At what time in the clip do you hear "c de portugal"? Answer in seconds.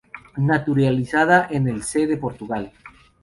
1.83-2.71